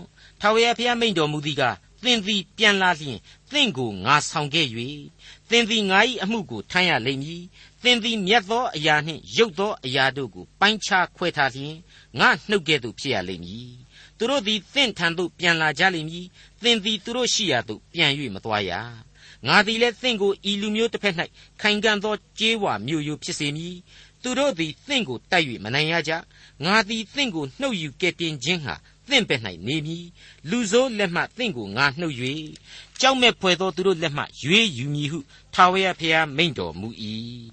[0.40, 1.62] ထာဝရဘုရားမိန့်တော်မူသည်က
[2.04, 3.18] သင်သည်ပြန်လာလျင်
[3.50, 4.66] သင်ကိုငါဆောင်ခဲ့၍
[5.50, 7.42] သင်သည်ငါ၏အမှုကိုထမ်းရလိမ့်မည်
[7.82, 11.76] သင်သည်မြတ်သောအရာနှင့်ရုပ်သောအရာတို့ကိုပိုင်းခြားခွဲထားလျင်
[12.20, 13.70] ငါနှုတ်ကဲ့သို့ဖြစ်ရလိမ့်မည်
[14.18, 16.26] သူတို့သည်သင်ထံသို့ပြန်လာကြလိမ့်မည်
[16.64, 18.72] သင်သည်သူတို့ရှိရာသို့ပြန်၍မသွားရ
[19.46, 21.14] ငါသည်လည်းသင်ကိုဤလူမျိုးတစ်ဖက်၌
[21.60, 23.76] ခိုင်ခံ့သောကြေးဝါမျိုးရိုးဖြစ်စေမည်
[24.22, 26.12] သူတို့သည်သင်ကိုတိုက်၍မနိုင်ရကြ
[26.64, 28.74] ငါသည်သင်ကိုနှုတ်ယူကယ်တင်ခြင်းဟာ
[29.10, 30.04] သင်ဘက်၌နေမည်
[30.50, 32.16] လူဆိုးလက်မှသင်ကိုငါနှုတ်၍
[33.00, 35.18] ကြောက်မဲ့ဖွယ်သောသူတို့လက်မှရွေးယူမည်ဟု
[35.54, 36.88] ထာဝရဘုရားမိန့်တော်မူ၏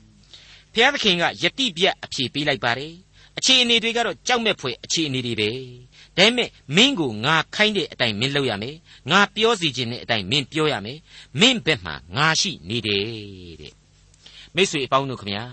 [0.74, 2.94] ဘုရားသခင်ကယတိပြတ်အဖြေပေးလိုက်ပါတယ်
[3.38, 5.50] အခြေအနေတွေကတော့ကြောက်မဲ့ဖွယ်အခြေအနေတွေပဲ
[6.18, 8.76] ဒါပေမဲ့မင်းကိုငါခိုင်းတဲ့အတိုင်းမင်းလုပ်ရမယ်
[9.12, 11.00] ငါပြောစီခြင်းတဲ့အတိုင်းမင်းပြောရမယ်
[11.40, 13.74] မင်းဘက်မှာငါရှိနေတယ်တဲ့
[14.56, 15.44] မိတ်ဆွေအပေါင်းတို့ခမညာ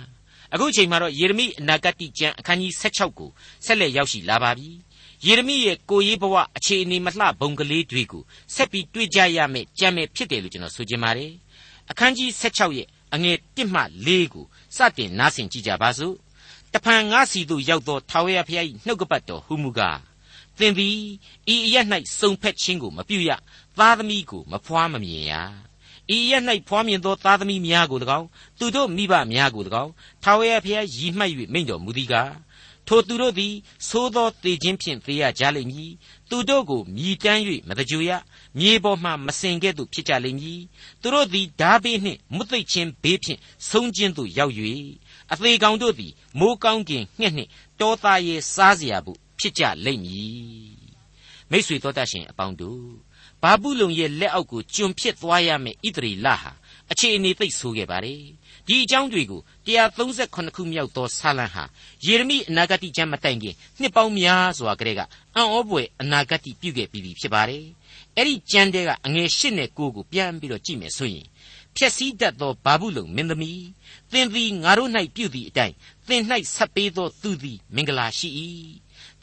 [0.55, 3.31] အခုချိန်မှာတော့ယေရမိအနာဂတိကျမ်းအခန်းကြီး16ကို
[3.67, 4.69] ဆက်လက်ရောက်ရှိလာပါပြီ
[5.27, 8.23] ယေရမိရဲ့ကိုရေးဘဝအခြေအနေမလှဘုံကလေးတွေကို
[8.55, 11.33] ဆက်ပြီးတွေ့ကြရမယ်ကြံမယ်ဖြစ်တယ်လို့ကျွန်တော်ဆိုချင်ပါတယ်
[11.91, 14.47] အခန်းကြီး16ရဲ့အငယ်1မှ4ကို
[14.77, 16.15] စတင်နားဆင်ကြကြပါစို့
[16.73, 20.08] တဖန်ငါစီသို့ရောက်သောထာဝရဘုရား၏နှုတ်ကပတ်တော်ဟူမူကား
[20.60, 20.98] သင်သည်
[21.54, 21.76] ဤအရ၌
[22.20, 23.32] စုံဖက်ခြင်းကိုမပြုရ
[23.78, 25.34] သားသမီးကိုမဖွားမမြင်ရ
[26.16, 26.34] ဤရ၌
[26.68, 28.28] ဖွားမြင်သောသားသမီးများကို၎င်း
[28.60, 29.92] သူတို့မိဘများကို၎င်း
[30.24, 32.34] ထာဝရဘုရားရည်မှတ်၍မိန့်တော်မူသည်ကား
[32.88, 33.54] ထိုသူတို့သည်
[33.90, 35.92] သိုးသောသေခြင်းဖြင့်သေရကြလိမ့်မည်
[36.30, 38.12] သူတို့ကိုမြည်တမ်း၍မတကြွရ
[38.60, 40.62] မြေပေါ်မှမစင်ကဲ့သို့ဖြစ်ကြလိမ့်မည်
[41.02, 44.54] သူတို့သည်ဓာဘေးနှင့်မွတ်သိပ်ခြင်းဘေးဖြင့်ဆုံးခြင်းသို့ရောက်၍
[45.32, 47.50] အသေးကောင်တို့သည်မိုးကောင်းကင်ငှက်နှင့်
[47.80, 50.79] တောသားရဲ့စားเสียဖို့ ဖြစ်ကြလိမ့်မည်
[51.51, 52.85] မိတ်ဆွေတော်တတ်ရှင်အပေါင်းတို့
[53.43, 56.53] ဘာဘူးလုံရဲ့လက်အောက်ကိုကျွန်ဖြစ်သွားရမယ်ဣတရီလဟာ
[56.93, 58.23] အခြေအနေသိပ်ဆိုးခဲ့ပါတယ်
[58.67, 61.65] ဒီအကြောင်းတွေကို138ခုမြောက်သောဆာလံဟာ
[62.07, 65.01] ယေရမိအနာဂတိကျမ်းမတိုင်ခင်နှစ်ပေါင်းများစွာကတည်းက
[65.35, 67.65] အံ့ဩဖွယ်အနာဂတိပြုခဲ့ပြီးပြီဖြစ်ပါတယ်
[68.17, 71.27] အဲ့ဒီကျမ်းတဲကအငယ်၈နဲ့၉ကိုပြန်ပြီးတော့ကြည့်မယ်ဆိုရင်
[71.77, 73.67] ဖြက်စည်းတတ်သောဘာဘူးလုံမင်းသမီး
[74.13, 75.75] သင်သည်ငါတို့၌ပြုသည့်အတိုင်း
[76.09, 76.23] သင်၌
[76.55, 78.29] ဆက်ပေးသောသူသည်မင်္ဂလာရှိ၏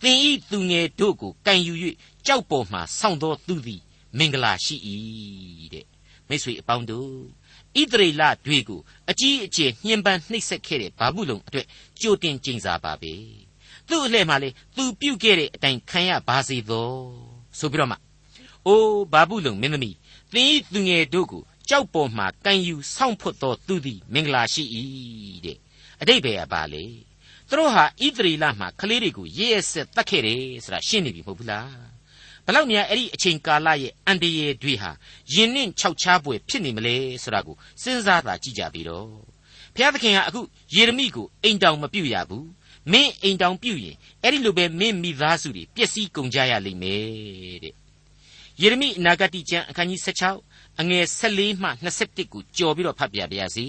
[0.05, 1.73] သင်ဤသူငယ်တို့ကိုကံယူ၍
[2.25, 3.81] ကြောက်ပေါ်မှဆောင်းသောသူသည်
[4.17, 4.75] မင်္ဂလာရှိ၏
[5.73, 5.85] တဲ့
[6.27, 7.09] မိတ်ဆွေအပေါင်းတို့
[7.79, 11.67] ဣသရေလတွေကိုအကြီးအကျယ်ညှဉ်းပန်းနှိပ်စက်ခဲ့တဲ့ဘာဘူးလုံအတွက်
[12.01, 13.13] ကြိုတင်ကြိမ်စားပါပဲ
[13.89, 16.89] သူ့အလှဲ့မှာလေသူပြုတ်ခဲ့တဲ့အတိုင်းခံရပါစေသော
[17.59, 17.97] ဆိုပြီးတော့မှ
[18.67, 19.95] အိုးဘာဘူးလုံမင်းသမီး
[20.33, 24.63] သင်ဤသူငယ်တို့ကိုကြောက်ပေါ်မှကံယူဆောင်းဖွတ်သောသူသည် မင်္ဂလာရှိ၏
[25.45, 25.57] တဲ့
[26.01, 26.83] အတိတ်ပဲကပါလေ
[27.49, 31.69] သူတို့ဟာဣသရေလမှာကလေးတွေကိုရရဆက်တတ်ခဲ့တယ်ဆိုတာရှင်းနေပြီမဟုတ်ဘူးလား
[32.45, 34.91] ဘလောက်များအဲ့ဒီအချိန်ကာလရဲ့အန်တရယ်တွေဟာ
[35.33, 39.07] ယဉ်နှင့်ခြောက်ခြားပွေဖြစ်နေမလဲဆိုတာကိုစဉ်းစားသာကြည့်ကြပြီးတော့
[39.75, 40.41] ဘုရားသခင်ကအခု
[40.75, 42.47] ယေရမိကိုအိမ်တောင်မပြုတ်ရဘူး
[42.91, 47.73] မင်းအိမ်တောင်ပြုတ်ရင်အဲ့ဒီလိုပဲမင်းမိသားစုတွေပျက်စီးကုန်ကြရလိမ့်မယ်တဲ့
[48.61, 50.01] ယေရမိအနာဂတိကျမ်းအခန်းကြီး
[50.39, 53.67] 16အငယ်14မှ21ကိုကြော်ပြီးတော့ဖတ်ပြပါရစေ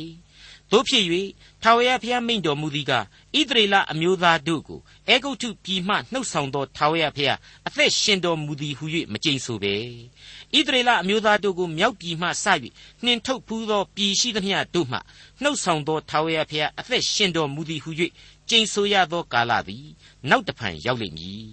[0.72, 1.04] တို့ဖြစ်၍
[1.62, 2.98] ထာဝရဘုရားမိန့်တော်မူသည်ကဣ
[3.48, 9.74] သရေလအမျိုးသားတို့ကိုအေဂုတ်ထုပြည်မှနှုတ်ဆောင်သောထာဝရဘုရားအသက်ရှင်တော်မူသည်ဟု၍မကြိမ်ဆိုပဲ
[10.56, 12.46] ဣသရေလအမျိုးသားတို့ကိုမြောက်ပြည်မှစ၍
[13.04, 14.98] နှင်ထုတ်ဖူးသောပြည်ရှိသမျှတို့မှ
[15.42, 17.90] နှုတ်ဆောင်သောထာဝရဘုရားအသက်ရှင်တော်မူသည်ဟု၍
[18.50, 19.86] ကြိမ်ဆိုရသောကာလသည်
[20.28, 21.50] နောက်တဖန်ရောက်လိမ့်မည်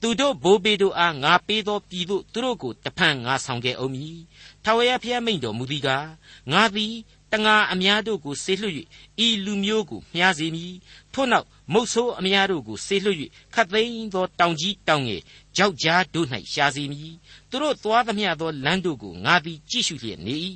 [0.00, 4.18] သူတို့ဘိုးဘေးတို့အားငါပေးသောပြည်သို့သူတို့ကိုတဖန်ငါဆောင်ခဲ့အောင်မည်
[4.64, 6.08] ထာဝရဘုရားမိန့်တော်မူသည်ကား
[6.52, 6.94] ငါသည်
[7.32, 8.74] တငါအများတို့ကိုဆေလွှတ်၍
[9.26, 10.74] ဤလူမျိုးကိုမျှစေမည်
[11.12, 13.18] ထို့နောက်မုတ်ဆိုးအများတို့ကိုဆေလွှတ်၍
[13.54, 15.22] ခတ်သိမ်းသောတောင်ကြီးတောင်ငယ်
[15.56, 17.14] ကြောက်ကြားတို့၌ရှာစေမည်
[17.50, 20.36] သူတို့သွားသမျှသောလမ်းတို့ကိုငါသည်ကြည့်ရှုလျက်နေ၏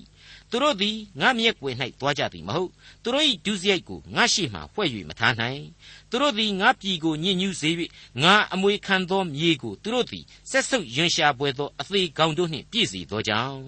[0.51, 2.71] သူတို့သည်ငါမျက်ွယ်၌သွားကြသည်မဟုတ်
[3.03, 5.63] သူတို့၏ဒုစရိုက်ကိုငါရှိမှဖွဲ့၍မထားနိုင်
[6.11, 7.71] သူတို့သည်ငါပြည်ကိုညှဉ်းညူးစေ၍
[8.23, 13.61] ငါအမွေခံသောမြေကိုသူတို့သည်ဆက်ဆုပ်ယွန်ရှာပွေသောအသေးကောင်တို့နှင့်ပြည့်စေသောကြောင့်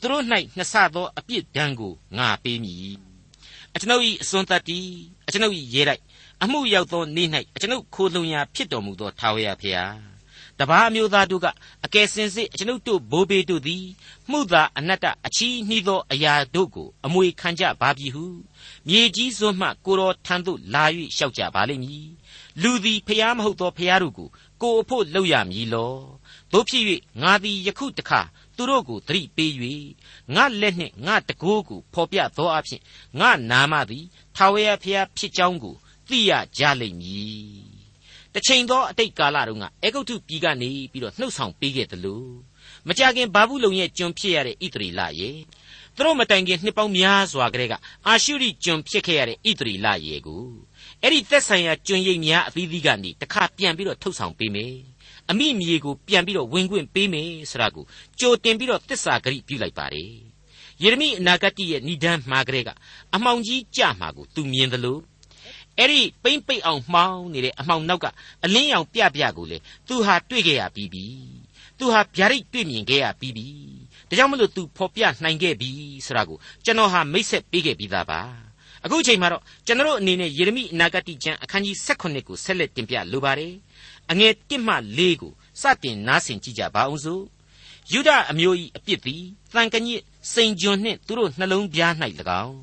[0.00, 0.22] သူတို့၌
[0.56, 2.96] နှစ်ဆသောအပြစ်ဒဏ်ကိုငါပေးမည်
[3.74, 4.78] အကျွန်ုပ်၏အစွန်းတတ္တိ
[5.26, 6.02] အကျွန်ုပ်၏ရေတိုက်
[6.42, 10.13] အမှုရောက်သောနေ့၌အကျွန်ုပ်ခိုလုံရာဖြစ်တော်မူသောထာဝရဘုရား
[10.60, 11.46] တပါးမျိုးသားတို့က
[11.84, 13.84] အကယ်စင်စစ်အကျွန်ုပ်တို့ဘိုးဘေးတို့သည်
[14.30, 18.26] မှုသာအနတ္တအချီးနှီးသောအရာတို့ကိုအမွေခံကြပါပြီဟု
[18.88, 20.84] မြေကြီးစွန်းမှကိုတော်ထံသို့လာ၍
[21.16, 22.08] လျှောက်ကြပါလိမ့်မည်
[22.62, 24.28] လူသည်ဖျားမဟုတ်သောဖျားတို့ကို
[24.62, 25.94] ကိုအဖို့လှုပ်ရမည်လော
[26.52, 26.84] တို့ဖြစ်၍
[27.22, 28.20] ငါသည်ယခုတခါ
[28.56, 29.52] သူတို့ကိုသတိပေး၍
[30.34, 32.82] ငါလက်နှင့်ငါတကိုးကိုဖော်ပြသောအဖြစ်
[33.20, 34.04] ငါနာမသည်
[34.36, 35.74] ထာဝရဘုရားဖြစ်ကြောင်းကို
[36.08, 37.73] သိရကြလိမ့်မည်
[38.34, 42.30] တချိန်သောအတိတ်ကာလတုန်းကအေဂုတ်ထုပြည်ကနေပြီးတော့နှုတ်ဆောင်ပေးခဲ့တယ်လို့
[42.88, 45.36] မကြခင်ဘာဘူးလုံရဲ့ကျွန်ဖြစ်ရတဲ့ဣသရေလရဲ့
[45.96, 47.74] သူတို့မတိုင်ခင်နှစ်ပေါင်းများစွာကတည်းက
[48.06, 50.44] အာရှုရိကျွန်ဖြစ်ခဲ့ရတဲ့ဣသရေလရဲ့ကို
[51.02, 54.74] အဲ့ဒီသက်ဆိုင်ရာကျွန်းရိပ်များအသီးသီးကနေတခါပြန်ပြီးတော့ထုတ်ဆောင်ပေးမယ်
[55.30, 57.84] အမိမြေကိုပြန်ပြီးတော့ဝင်ခွင့်ပေးမယ်ဆိုတာကို
[58.20, 60.10] ကြိုတင်ပြီးတော့တစ္ဆာဂရိပြုလိုက်ပါတယ်
[60.82, 62.70] ယေရမိအနာဂတ်ရဲ့ဏိဒန်းမှာကလေးက
[63.14, 64.98] အမှောင်ကြီးကြမှာကိုသူမြင်သလို
[65.78, 68.06] အဲ့ဒီပိမ့်ပိတ်အောင်မှောင်းနေတဲ့အမှောင်နောက်က
[68.44, 69.58] အလင်းရောင်ပြပြကိုလေ
[69.88, 71.06] သူဟာတွေ့ခဲ့ရပြီးပြီ
[71.78, 73.48] သူဟာဗျာဒိတ်တွေ့မြင်ခဲ့ရပြီးပြီ
[74.08, 75.70] ဒါကြောင့်မလို့သူဖော်ပြနိုင်ခဲ့ပြီ
[76.06, 78.20] ဆိုတာကိုကျွန်တော်ဟာမိတ်ဆက်ပေးခဲ့ပြီးသားပါ
[78.84, 83.54] အခုချိန်မှာတော့ကျွန်တော်အနေနဲ့ယေရမိအနာဂတ်ကျမ်းအခန်းကြီး16ကိုဆက်လက်တင်ပြလိုပါတယ်
[84.10, 85.32] အငယ်1မှ4ကို
[85.62, 87.22] စတင်နားဆင်ကြည့်ကြပါအောင်စို့
[87.92, 89.22] ယုဒအမျိုး၏အပြစ်သည်
[89.54, 91.92] တန်ကညစ်စိန်ကျွန်နှင့်သူတို့နှလုံးပြား၌၎
[92.44, 92.56] င်း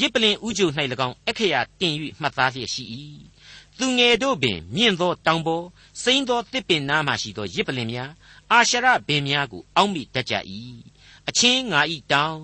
[0.00, 0.68] ရစ်ပလင်ဥကြုံ၌၎
[1.06, 2.84] င်းအခရာတင်၍မှတ်သားလျက်ရှိ၏
[3.78, 5.64] သူငယ်တို့ပင်မြင့်သောတောင်ပေါ်
[6.02, 8.10] စိမ့်သောတစ်ပင်နားမှရှိသောရစ်ပလင်များ
[8.52, 10.34] အာရှရပင်များကိုအောက်မိတတ်ကြ၏
[11.28, 12.38] အချင်းငါဤတောင်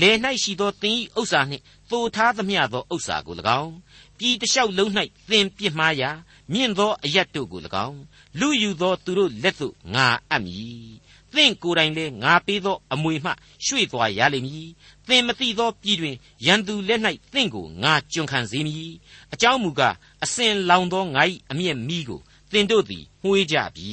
[0.00, 3.74] လယ်၌ရှိသောသင်၏ဥစ္စာနှင့်သိုထားသမျှသောဥစ္စာကို၎င်း
[4.18, 4.90] ပြည်တလျှောက်လုံး၌
[5.30, 6.10] သင်ပြစ်မှားရာ
[6.52, 8.00] မြင့်သောအရက်တို့ကို၎င်း
[8.40, 10.90] လူယူသောသူတို့လက်သို့ငါအပ်မည်
[11.36, 13.30] သင်ကိုယ်တိုင်လည်းငါပေးသောအမွေမှ
[13.64, 14.68] ရွှေ့သွားရလိမ့်မည်
[15.08, 17.00] သင်မသိသောပြည်တွင်ရန်သူလက်၌
[17.32, 18.92] သင်ကိုငါကျွန်ခံစေမည်
[19.32, 19.94] အကြောင်းမူကား
[20.24, 22.20] အစဉ်လောင်သောငါ၏အမျက်မီးကို
[22.52, 23.92] သင်တို့သည်မှုေးကြပြီ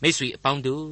[0.00, 0.88] မိတ်ဆွေအပေါင်းတို့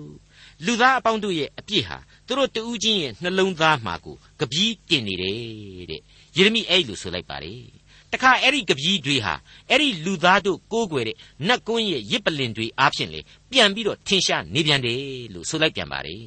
[0.65, 6.01] လူသားအပေါင်းတို့ရဲ့အပြစ်ဟာသူတို့တူးချင်းရဲ့နှလုံးသားမှာကိုကပီးတင်နေတယ်တဲ့
[6.37, 7.80] ယေရမိအဲ့လိုဆိုလိုက်ပါတယ်
[8.13, 9.35] တခါအဲ့ဒီကပီးတွေဟာ
[9.71, 11.17] အဲ့ဒီလူသားတို့ကိုးကွယ်တဲ့
[11.49, 13.21] နတ်ကွန်းရဲ့ရစ်ပလင်တွေအားဖြင့်လေ
[13.51, 14.99] ပြန်ပြီးတော့ထင်ရှားနေပြန်တယ်
[15.35, 16.19] လို့ဆိုလိုက်ပြန်ပါတယ်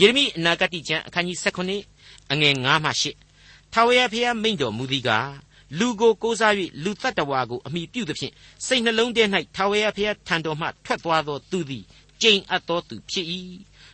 [0.00, 2.90] ယေရမိအနာဂတ်ကျမ်းအခန်းကြီး16အငယ်9မှ
[3.32, 5.30] 10ထာဝရဘုရားမိန့်တော်မူသည်ကား
[5.78, 6.54] လူကိုကိုးစား၍
[6.84, 8.32] လူတ attva ကိုအမိပြုသဖြင့်
[8.66, 9.24] စိတ်နှလုံးထဲ၌
[9.56, 11.84] ထာဝရဘုရားထံတော်မှထွက်သွားသောသူသည်
[12.22, 13.26] ကျိန်အပ်သောသူဖြစ်၏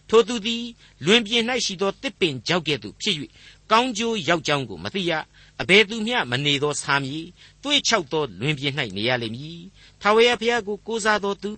[0.09, 0.65] ထိုသူသည်
[1.05, 3.17] လွင်ပြင်၌ရှိသောတစ်ပင်ကြောက်ကဲ့သို့ဖြစ်၍
[3.72, 5.12] ကောင်းကျိုးရောက်ကြောင်းကိုမသိရ
[5.61, 7.24] အဘယ်သူမျှမနေသောဆာမည်
[7.62, 9.61] တွေးချောက်သောလွင်ပြင်၌နေရလိမ့်မည်
[10.00, 11.50] ထာဝရဘုရားကိုကိုးစားသောသူ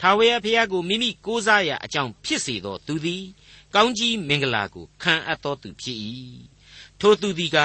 [0.00, 3.24] ထာဝရဘုရားကိုမိမိကိုးစားရာအကြောင်းဖြစ်စေသောသူသည်
[3.74, 5.98] ကောင်းကြီးမင်္ဂလာကိုခံအပ်သောသူဖြစ်၏
[7.00, 7.58] ထိုသူသည်က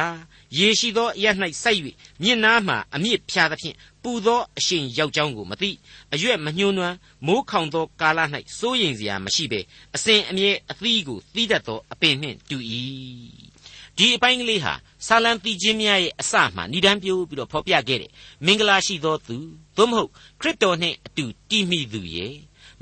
[0.58, 1.26] ရေရှိသောအရ၌
[1.64, 1.80] စိုက်၍
[2.22, 5.72] မြင့်နားမှအမြင့်ဖြာသဖြင့်ပူသောအရှင်ယောက်ျောင်းကိုမသိ
[6.14, 6.98] အရွက်မညှိုးနွမ်း
[7.28, 8.20] မိုးခေါင်သောကာလ၌
[8.60, 9.60] စိုးရိမ်စရာမရှိဘဲ
[9.96, 12.58] အစဉ်အမြဲအသီးကိုသီးတတ်သောအပင်နှင့်တူ၏
[13.98, 14.74] ဒီအပိုင်းကလေးဟာ
[15.08, 18.12] ဆာလံတီချင်းများရဲ့အစမှဏိဒန်းပြိုးပြီးတော့ဖော်ပြခဲ့တယ်
[18.46, 19.38] မင်္ဂလာရှိသောသူ
[19.78, 20.10] သို့မဟုတ်
[20.42, 22.34] ခရစ်တော်နှင့်အတူတည်မိသူရဲ့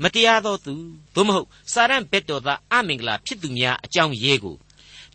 [0.02, 0.74] မတရားသောသူ
[1.14, 4.56] သို့မဟုတ်စာရန်ဘက်တော်သားအမင်္ဂလာဖြစ်သူများအကြောင်းရေးကို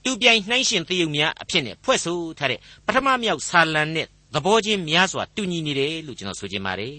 [0.04, 6.96] တူပြိုင်နှိုင်းရှင်သရုပ်များအဖြစ်နဲ့ဖွဲ့ဆိုထားတဲ့ပထမမြောက်ဆာလံနဲ့သဘောချင်းများစွာတူညီနေတယ်လို့ကျွန်တော်ဆိုချင်ပါတယ်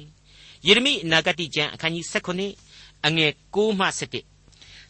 [0.66, 4.35] ယေရမိအနာဂတိကျမ်းအခန်းကြီး16အငယ်6မှ7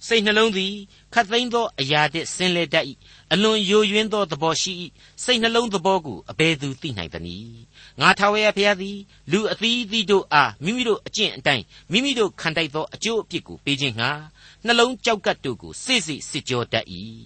[0.07, 0.75] စိတ်နှလုံးသည်
[1.15, 2.85] ခတ်သိမ်းသောအရာတည်းဆင်းလဲတတ်၏
[3.33, 4.73] အလွန်ယိုယွင်းသောသဘောရှိ၏
[5.25, 7.59] စိတ်နှလုံးသဘောကိုအဘယ်သူသိနိုင်သနည်း
[8.01, 8.99] ငါထာဝရဘုရားသည်
[9.33, 14.11] လူအသီးသီးတို့အားမိမိတို့အကျင့်အတိုင်းမိမိတို့ခံတိုက်သောအကျိုးအပြစ်ကိုပေးခြင်းငှာ
[14.67, 16.87] နှလုံးကြောက်ကပ်တို့ကိုစိစိစစ်ကြောတတ်၏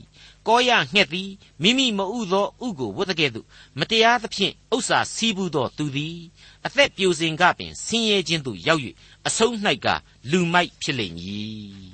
[0.46, 1.30] ကောရငှက်သည်
[1.62, 3.46] မိမိမဥသောဥကိုဝတ်တကဲ့သို့
[3.78, 6.18] မတရားသဖြင့်ဥစ္စာစီးပူးသောသူသည်
[6.66, 8.82] အသက်ပြိုစင်ကပင်ဆင်းရဲခြင်းသို့ရောက်၍
[9.26, 9.54] အဆုံး၌
[9.84, 9.86] က
[10.30, 11.90] လူမိုက်ဖြစ်လိမ့်မည်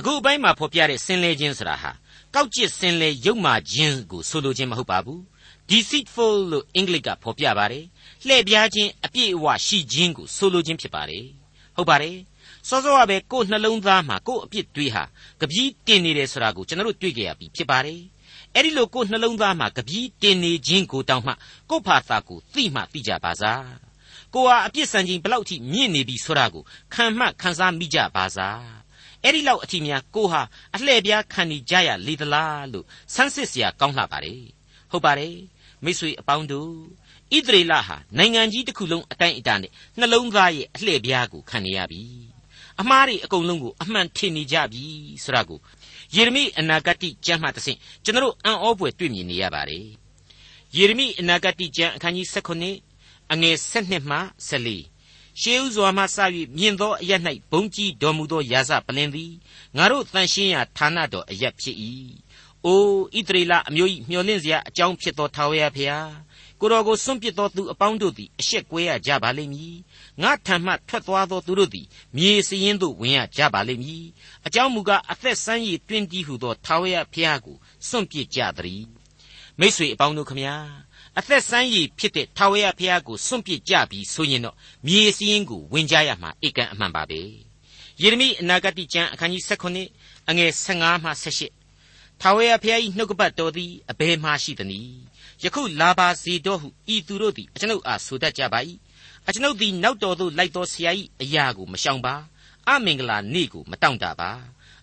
[0.00, 1.90] အခုအပိုင်းမှာဖော်ပြတဲ့ဆင်းလဲခြင်းဆိုတာဟာ
[2.34, 5.20] ကောက်ကျစ်ဆင်းလဲရုပ်မာခြင်းကိုဆိုလိုခြင်းမဟုတ်ပါဘူး
[5.70, 7.84] deceitful လို့အင်္ဂလိပ်ကဖော်ပြပါတယ်
[8.26, 11.24] လှည့်ပြားခြင်းအပြည့်အဝရှိခြင်းကိုဆိုလိုခြင်းဖြစ်ပါတယ်
[11.76, 12.16] ဟုတ်ပါတယ်
[12.68, 15.04] စောစောကပဲကိုယ်နှလုံးသားမှာကိုယ်အပြစ်တွေးဟာ
[15.40, 18.00] ကပီးတင်နေတယ်ဆိုတာကိုကျွန်တော်တို့တွေ့ကြရပြီဖြစ်ပါတယ်
[18.54, 21.32] အဲ့ဒီလိုကိုယ်နှလုံးသားမှာကပီးတင်နေခြင်းကိုတောင်းမှ
[21.70, 23.66] ကိုယ်ဖာသာကိုသိမှသိကြပါစား
[24.34, 26.62] ကိုဟာအပြစ်စံချိန်ဘလောက်ထိမြင့်နေပြီဆိုတာကို
[26.94, 28.87] ခံမှခံစားမိကြပါစား
[29.24, 30.42] အဲ့ဒီလောက်အထိများကိုဟာ
[30.74, 34.42] အလှည့်ပြားခံနေကြရလေသလားလို့ဆန်းစစ်စရာကောင်းလှပါတယ်
[34.90, 35.36] ဟုတ်ပါတယ်
[35.84, 36.72] မိတ်ဆွေအပေါင်းတို့
[37.36, 42.02] ဣသရေလဟာနိုင်ငံကြီးတစ်ခုလုံးအတိုင်းအတာနဲ့နှလုံးသားရဲ့အလှည့်ပြားကိုခံနေရပြီ
[42.80, 44.84] အမှားတွေအကုန်လုံးကိုအမှန်ထင်နေကြပြီ
[45.24, 45.58] ဆိုတာကို
[46.14, 49.86] ယေရမိအနာဂတိကျမ်းမှတဆင့်ကျွန်တော်အံ့ဩဖွယ်တွေ့မြင်နေရပါတယ်
[50.76, 54.97] ယေရမိအနာဂတိကျမ်းအခန်းကြီး16အငယ်7မှ14
[55.40, 56.16] ရှေးဥစွာမှစ၍
[56.56, 57.12] မြင်သောအရ၌
[57.50, 59.32] ဘုံကြီးတော်မူသောရာဇပလင်သည်
[59.76, 61.76] ငါတို့တန်ရှင်းရာဌာနတော်အရက်ဖြစ်၏
[62.64, 62.80] အို
[63.16, 66.12] ဣသရေလအမျိုး၏မျှော်လင့်စရာအကြောင်းဖြစ်သောထာဝရဘုရား
[66.60, 69.76] ကိုတော်ကိုစွန့်ပစ်သောသူအပေါင်းတို့သည်အရှက်ကွဲရကြပါလိမ့်မည်
[70.22, 74.06] ငါထံမှထွက်သွားသောသူတို့သည်မြေစရင်သို့ဝင်ရကြပါလိမ့်မည်
[74.46, 77.56] အကြောင်းမူကားအသက်ဆန်းရည်တွင်တီးဟုသောထာဝရဘုရားကို
[77.88, 78.84] စွန့်ပစ်ကြသည်
[79.60, 80.56] မိษွေအပေါင်းတို့ခမညာ
[81.20, 87.20] အသက်ဆန်းရည်ဖြစ်တဲ့ထာဝရဘုရားကိုစွန့်ပစ်ကြပြီဆိုရင်တော့မြေစရင်ကိုဝင်ကြရမှာဧကန်အမှန်ပါပဲ
[88.00, 91.10] ယေရမိအနာဂတိကျမ်းအခန်းကြီး16အငယ်15မှ
[91.64, 94.92] 18ထာဝရဘုရား၏နှုတ်ကပတ်တော်သည်အဘယ်မှရှိသနည်း
[95.42, 98.60] ယခုလာပါစေတော့ဟုဤသူတို့သည်အကျွန်ုပ်အားဆိုတတ်ကြပါ၏
[99.26, 100.90] အကျွန်ုပ်သည်နောက်တော်သို့လိုက်သောဆရာ၏
[101.22, 102.14] အရာကိုမရှောင်ပါ
[102.68, 104.30] အမင်္ဂလာနေ့ကိုမတောင့်တပါ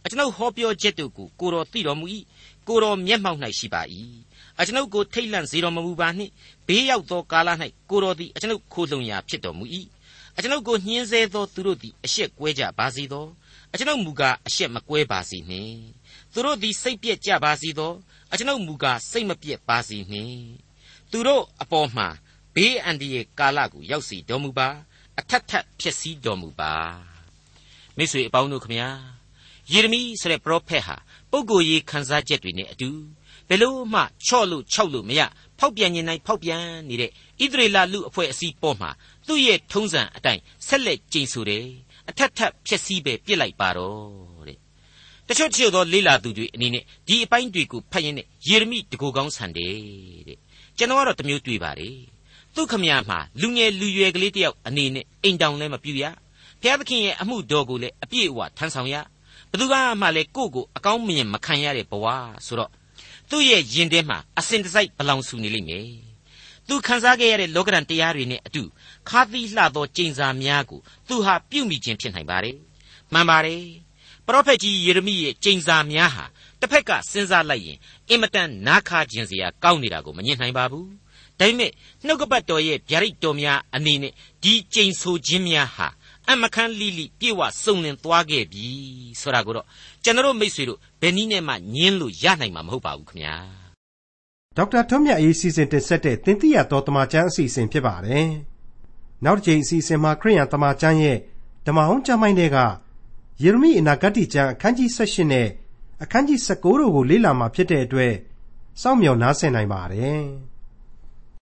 [0.03, 2.05] အကျွန်ုပ်ဟောပြောချက်တို့ကိုကိုတော်သိတော်မူ၏
[2.67, 3.81] ကိုတော်မျက်မှောက်၌ရှိပါ၏
[4.59, 6.31] အကျွန်ုပ်ကိုထိတ်လန့်စေတော်မမူပါနှင့်
[6.67, 7.49] ဘေးရောက်သောကာလ၌
[7.89, 9.65] ကိုတော်သည်အကျွန်ုပ်ခိုလှုံရာဖြစ်တော်မူ၏
[10.37, 13.25] အကျွန်ုပ်ကိုညှင်းဆဲသောသူတို့သည်အရှက်ကွဲကြပါစေသော
[13.73, 15.77] အကျွန်ုပ်မူကားအရှက်မကွဲပါစေနှင့်
[16.33, 17.93] သူတို့သည်စိတ်ပြက်ကြပါစေသော
[18.31, 20.39] အကျွန်ုပ်မူကားစိတ်မပြက်ပါစေနှင့်
[21.11, 22.07] သူတို့အပေါ်မှာ
[22.55, 24.67] ဘေးအန္တရာယ်ကာလကိုရောက်စီတော်မူပါ
[25.19, 26.73] အထက်ထပ်ဖြစ်စည်းတော်မူပါ
[27.97, 28.89] မိတ်ဆွေအပေါင်းတို့ခမညာ
[29.71, 30.95] ယေရမိဆိုတဲ့ပရောဖက်ဟာ
[31.31, 32.89] ပုဂ္ဂိုလ်ရေးခန်းစားချက်တွေနဲ့အတူ
[33.49, 35.21] ဘယ်လို့မှချော့လို့ခြောက်လို့မရ
[35.59, 37.11] ဖောက်ပြန်နေနိုင်ဖောက်ပြန်နေတဲ့ဣ
[37.51, 38.89] သရေလလူအဖွဲ့အစည်းပေါ်မှာ
[39.27, 41.65] သူ့ရဲ့ထုံးစံအတိုင်းဆက်လက်ကျိန်ဆိုတယ်
[42.09, 44.57] အထက်ထပ်ဖြစ်စည်းပဲပြစ်လိုက်ပါတော့တဲ့
[45.27, 49.75] တချို့တချို့သောလေးလာသူတွေအနေနဲ့ဒီအပိုင်းတွေကိုဖတ်ရင်းနဲ့ယေရမိတကူကောင်းဆန်တယ်
[50.27, 50.39] တဲ့
[50.77, 51.97] ကျွန်တော်ကတော့တမျိုးတွေ့ပါတယ်
[52.55, 56.05] သူခမရမှာလူငယ်လူရွယ်ကလေးတယောက်အနေနဲ့အိမ်တောင်လည်းမပြူရ
[56.61, 58.95] ဘုရားသခင်ရဲ့အမှုတော်ကိုလည်းအပြည့်အဝထမ်းဆောင်ရ
[59.49, 62.05] ဘယ်သူကမှလည်းကိုယ့်ကိုအကောင်းမြင်မခံရတဲ့ဘဝ
[62.45, 62.71] ဆိုတော့
[63.29, 65.87] သူ့ရဲ့ယင်ထဲမှာအစင်တစိုက်ဘလောင်ဆူနေလိမ့်မယ်
[66.67, 68.63] သူခံစားခဲ့ရတဲ့လောကရန်တရားတွေနဲ့အတူ
[69.09, 72.57] ခါသီးလှသောကျိန်စာများကိုသူဟာပြုမိခြင်းဖြစ်နိုင်ပါတယ်
[73.13, 73.63] မှန်ပါတယ်
[74.25, 76.25] ပရောဖက်ကြီးယေရမိရဲ့ကျိန်စာများဟာ
[76.59, 77.77] တစ်ဖက်ကစဉ်းစားလိုက်ရင်
[78.09, 80.89] အင်မတန်နားခါခြင်းစရာကောင်းနေတာကိုမမြင်နိုင်ပါဘူး
[81.39, 81.71] ဒါပေမဲ့
[82.05, 85.87] နှုတ်ကပတ်တော်ရဲ့ဗျာဒိတ်တော်များအနေနဲ့ဒီကျိန်ဆိုခြင်းများဟာ
[86.29, 88.67] အမခန်းလိလိပြေဝစုံလင်သွားခဲ့ပြီ
[89.21, 89.65] ဆိုတာကိုတော့
[90.03, 93.35] ကျွန်တော်မိတ်ဆွေတို့ဘယ်နည်းနဲ့မှညင်းလို့ရနိုင်မှာမဟုတ်ပါဘူးခင်ဗျာ
[94.57, 98.27] ဒေါက်တာထွန်းမြတ်အေးစီစဉ်တင်ဆက်တဲ့သင်သိရတော်တမချန်းအစီအစဉ်ဖြစ်ပါတယ်
[99.25, 101.17] နောက်တစ်ချိန်အစီအစဉ်မှာခရိယန်တမချန်းရဲ့
[101.65, 102.57] ဓမ္မဟောင်းကျမ်းပိုင်းတွေက
[103.43, 105.47] ယေရမိအနာဂတ်ကျမ်းအခန်းကြီး18နဲ့
[106.03, 108.13] အခန်းကြီး19တို့ကိုလေ့လာမှာဖြစ်တဲ့အတွက်
[108.81, 110.21] စောင့်မျှော်နားဆင်နိုင်ပါတယ်။